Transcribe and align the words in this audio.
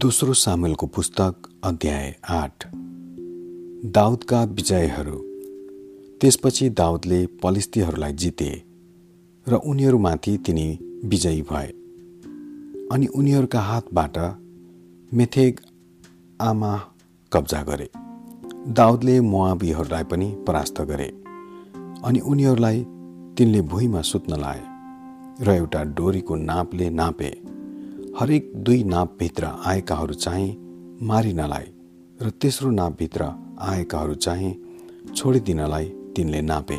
दोस्रो 0.00 0.34
सामेलको 0.34 0.86
पुस्तक 0.86 1.34
अध्याय 1.64 2.16
आठ। 2.28 2.66
दाउदका 3.86 4.44
विजयहरू। 4.44 5.16
त्यसपछि 6.20 6.70
दाउदले 6.70 7.26
पलिस्तीहरूलाई 7.26 8.12
जिते 8.12 8.62
र 9.48 9.54
उनीहरूमाथि 9.54 10.38
तिनी 10.38 10.78
विजयी 11.04 11.42
भए। 11.42 11.66
अनि 12.92 13.06
उनीहरूका 13.06 13.60
हातबाट 13.60 14.18
मेथेग 15.14 15.60
आमा 16.40 16.80
कब्जा 17.32 17.62
गरे। 17.62 17.90
दाउदले 18.72 19.20
मुआबीहरूलाई 19.20 20.02
पनि 20.02 20.36
परास्त 20.46 20.80
गरे। 20.80 21.08
अनि 22.04 22.20
उनीहरूलाई 22.20 22.84
तिनले 23.38 23.62
भुइँमा 23.62 24.02
सुत्न 24.02 24.40
लाए 24.40 24.62
र 25.44 25.50
एउटा 25.50 25.84
डोरीको 25.84 26.36
नापले 26.36 26.90
नापे। 26.90 27.59
हरेक 28.18 28.52
दुई 28.56 28.82
नापभित्र 28.84 29.48
आएकाहरू 29.64 30.14
चाहिँ 30.14 30.48
मारिनलाई 31.02 31.66
र 32.22 32.30
तेस्रो 32.30 32.70
नापभित्र 32.70 33.24
आएकाहरू 33.60 34.14
चाहिँ 34.14 34.50
छोडिदिनलाई 35.16 35.84
तिनले 36.16 36.40
नापे। 36.40 36.78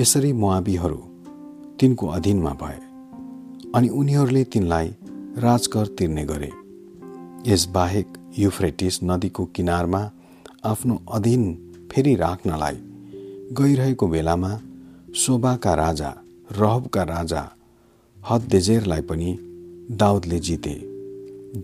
यसरी 0.00 0.32
मुआबीहरू 0.32 0.96
तिनको 1.80 2.06
अधीनमा 2.06 2.50
भए 2.50 2.78
अनि 3.74 3.88
उनीहरूले 3.88 4.44
तिनलाई 4.44 4.94
राजकर 5.38 5.86
तिर्ने 5.86 6.24
गरे। 6.24 6.50
यसबाहेक 7.52 8.18
युफ्रेटिस 8.38 9.00
नदीको 9.04 9.44
किनारमा 9.44 10.10
आफ्नो 10.64 11.00
अधीन 11.12 11.44
फेरि 11.92 12.14
राख्नलाई 12.14 12.78
गइरहेको 13.52 14.06
बेलामा 14.08 14.60
शोभाका 15.14 15.74
राजा 15.74 16.14
रहबका 16.52 17.02
राजा 17.02 17.42
हददेजेरलाई 18.30 19.00
पनि 19.00 19.38
दाउदले 19.90 20.38
जिते। 20.38 20.70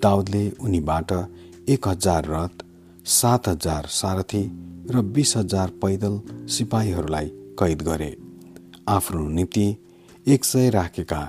दाउदले 0.03 0.51
उनीबाट 0.61 1.13
एक 1.69 1.89
हजार 1.89 2.25
रथ 2.25 2.65
सात 3.05 3.49
हजार 3.49 3.87
सारथी 3.87 4.43
र 4.91 5.01
बिस 5.15 5.37
हजार 5.37 5.71
पैदल 5.83 6.21
सिपाहीहरूलाई 6.49 7.27
कैद 7.59 7.83
गरे। 7.83 8.17
आफ्नो 8.89 9.29
निम्ति 9.29 9.65
एक 10.27 10.45
सय 10.45 10.71
राखेका 10.71 11.21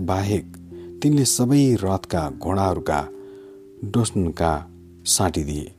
बाहेक 0.00 0.56
तिनले 1.02 1.24
सबै 1.24 1.74
रथका 1.74 2.28
घोडाहरूका 2.30 3.00
डोस्नका 3.84 4.52
साटिदिए 5.06 5.72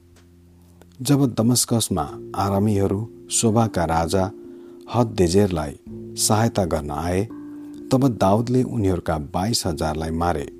जब 1.01 1.25
दमस्कसमा 1.33 2.05
आरामीहरू 2.35 2.99
शोभाका 3.31 3.85
राजा 3.85 4.31
हद 4.95 5.15
देजेरलाई 5.17 5.79
सहायता 6.17 6.65
गर्न 6.65 6.91
आए 6.91 7.23
तब 7.91 8.07
दाउदले 8.17 8.63
उनीहरूका 8.63 9.17
बाइस 9.33 9.65
हजारलाई 9.67 10.11
मारे। 10.11 10.56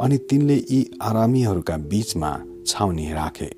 अनि 0.00 0.16
तिनले 0.30 0.56
यी 0.56 0.80
आरामीहरूका 1.02 1.76
बीचमा 1.90 2.30
छाउनी 2.66 3.12
राखे। 3.12 3.50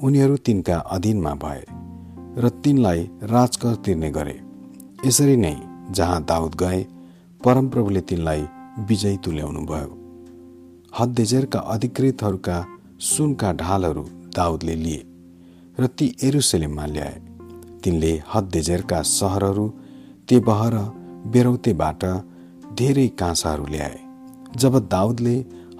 उनीहरू 0.00 0.36
तिनका 0.36 0.76
अधीनमा 0.90 1.32
भए 1.34 1.62
र 2.38 2.48
तिनलाई 2.64 3.00
राजकर 3.24 3.74
तिर्ने 3.84 4.10
गरे। 4.10 4.36
यसरी 5.06 5.36
नै 5.36 5.54
जहाँ 5.90 6.22
दाउद 6.24 6.54
गए 6.54 6.80
परमप्रभुले 7.40 8.00
तिनलाई 8.00 8.42
विजय 8.88 9.16
तुल्याउनु 9.24 9.60
भयो 9.66 9.90
हद्देजेरका 10.92 11.58
अधिकृतहरूका 11.74 12.56
सुनका 13.00 13.52
ढालहरू 13.52 14.02
दाउदले 14.36 14.74
लिए 14.74 15.02
र 15.78 15.86
ती 15.86 16.06
एरुसलेममा 16.22 16.86
ल्याए। 16.86 17.16
तिनले 17.84 18.12
हद्देजेरका 18.34 19.02
सहरहरू 19.10 19.66
तेबह 20.28 20.60
र 20.68 20.76
बेरौतेबाट 21.32 22.04
धेरै 22.74 23.06
काँसाहरू 23.20 23.66
ल्याए। 23.66 23.98
जब 24.56 24.78
दाउदले 24.88 25.34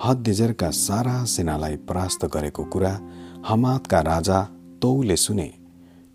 हददेजरका 0.05 0.71
सारा 0.77 1.25
सेनालाई 1.25 1.77
परास्त 1.89 2.25
गरेको 2.35 2.65
कुरा 2.65 2.93
हमातका 3.49 4.01
राजा 4.01 4.39
तौले 4.83 5.17
सुने 5.17 5.51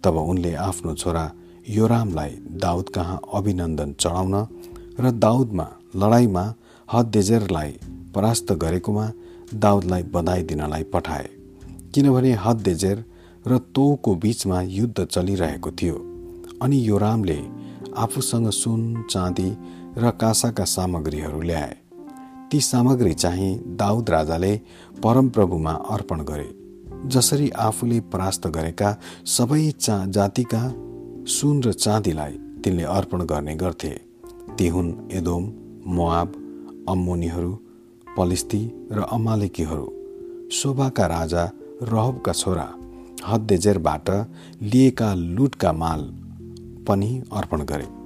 तब 0.03 0.16
उनले 0.18 0.53
आफ्नो 0.53 0.96
छोरा 0.96 1.31
योरामलाई 1.69 2.30
दाउद 2.62 2.90
कहाँ 2.90 3.19
अभिनन्दन 3.34 3.94
चढाउन 3.94 4.36
र 5.00 5.12
दाउदमा 5.25 5.68
लडाइँमा 5.96 6.46
हददेजरलाई 6.94 7.72
परास्त 8.16 8.52
गरेकोमा 8.53 9.12
दाउदलाई 9.53 10.03
बधाई 10.14 10.44
दिनलाई 10.44 10.84
पठाए। 10.84 11.30
किनभने 11.94 12.34
हददेजेर 12.46 13.03
र 13.46 13.58
तोको 13.75 14.16
बीचमा 14.16 14.62
युद्ध 14.62 15.06
चलिरहेको 15.06 15.72
थियो 15.72 15.96
अनि 16.62 16.88
योरामले 16.88 17.40
आफूसँग 17.98 18.50
सुन 18.52 18.81
चाँदी 19.12 19.50
र 19.98 20.12
काँसाका 20.22 20.66
सामग्रीहरू 20.66 21.42
ल्याए। 21.42 21.75
ती 22.52 22.60
सामग्री 22.62 23.14
चाहिँ 23.14 23.76
दाउद 23.78 24.10
राजाले 24.10 24.56
परमप्रभुमा 25.04 25.72
अर्पण 25.72 26.22
गरे 26.22 26.50
जसरी 27.06 27.50
आफूले 27.50 28.00
परास्त 28.14 28.48
गरेका 28.48 28.90
सबै 29.28 29.72
चा 29.72 29.98
जातिका 30.08 30.62
सुन 31.30 31.62
र 31.64 31.72
चाँदीलाई 31.74 32.32
तिनले 32.64 32.84
अर्पण 32.84 33.24
गर्ने 33.24 33.56
गर्थे। 33.56 33.90
ती 34.58 34.68
हुन् 34.68 34.92
एदोम 35.12 35.44
मोआब 35.88 36.34
अम्मोनीहरू 36.90 37.52
पलिस्ती 38.08 38.62
र 38.92 39.06
अमालेकीहरू। 39.12 39.88
शोभाका 40.52 41.06
राजा 41.08 41.46
रहबका 41.84 42.34
छोरा 42.34 42.68
हद्देजेरबाट 43.28 44.10
लिएका 44.62 45.14
लुटका 45.14 45.72
माल 45.74 46.02
पनि 46.88 47.12
अर्पण 47.34 47.64
गरे। 47.64 47.99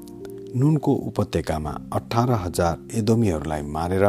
नुनको 0.56 0.94
उपत्यकामा 1.10 1.72
अठार 1.94 2.32
हजार 2.40 2.76
एदोमीहरूलाई 2.98 3.62
मारेर 3.76 4.06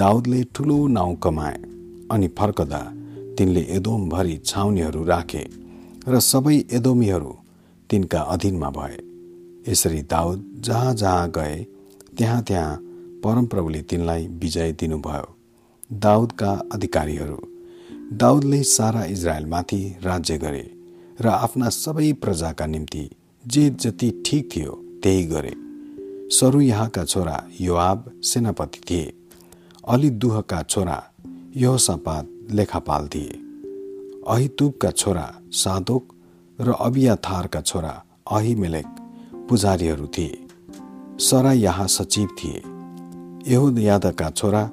दाउदले 0.00 0.42
ठुलो 0.54 0.76
नाउँ 0.88 1.14
कमाए 1.16 1.58
अनि 2.12 2.28
फर्कदा 2.38 2.80
तिनले 3.38 3.60
एदोमभरि 3.76 4.36
छाउनीहरू 4.44 5.04
राखे 5.04 5.44
र 6.08 6.20
सबै 6.22 6.56
एदोमीहरू 6.72 7.32
तिनका 7.90 8.20
अधीनमा 8.34 8.70
भए। 8.70 8.98
यसरी 9.68 10.02
दाउद 10.10 10.44
जहाँ 10.66 10.94
जहाँ 10.94 11.30
गए 11.30 11.56
त्यहाँ 12.18 12.42
त्यहाँ 12.42 12.76
परमप्रभुले 13.24 13.80
तिनलाई 13.82 14.26
विजय 14.42 14.72
दिनुभयो। 14.80 15.26
दाउदका 16.00 16.52
अधिकारीहरू 16.72 17.38
दाउदले 18.20 18.62
सारा 18.66 19.04
इजरायलमाथि 19.06 19.80
राज्य 20.04 20.38
गरे 20.38 20.64
र 21.18 21.26
आफ्ना 21.28 21.68
सबै 21.76 22.12
प्रजाका 22.22 22.66
निम्ति 22.66 23.08
जे 23.44 23.68
जति 23.80 24.10
ठिक 24.26 24.48
थियो 24.54 24.72
त्यही 25.02 25.24
गरे। 25.26 25.54
सरु 26.32 26.60
यहाँका 26.60 27.04
छोरा 27.04 27.44
योआब 27.60 28.20
सेनापति 28.22 28.80
थिए। 28.90 29.12
अली 29.88 30.10
दुहका 30.10 30.62
छोरा 30.62 31.04
योसापात 31.56 32.28
लेखापाल 32.50 33.08
थिए। 33.08 33.30
अहितुबका 34.28 34.90
छोरा 34.90 35.34
सादोक 35.50 36.14
र 36.60 36.72
अबियाथारका 36.72 37.60
छोरा 37.60 38.04
अहिमेलेक 38.32 38.86
पुजारीहरू 39.50 40.06
थिए। 40.06 40.46
सरा 41.18 41.52
यहाँ 41.52 41.88
सचिव 41.88 42.28
थिए। 42.44 42.62
यहुद 43.52 43.78
यादका 43.78 44.30
छोरा 44.30 44.70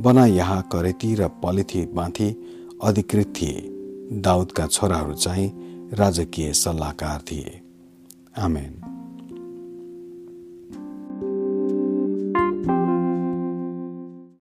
बना 0.00 0.26
यहाँ 0.26 0.68
करेती 0.72 1.14
र 1.14 1.28
पलिथीमाथि 1.28 2.30
अधिकृत 2.84 3.34
थिए। 3.40 3.68
दाउदका 4.12 4.66
छोराहरू 4.66 5.14
चाहिँ 5.14 5.52
राजकीय 5.94 6.52
सल्लाहकार 6.52 7.20
थिए। 7.20 7.60
आमेन। 8.38 8.85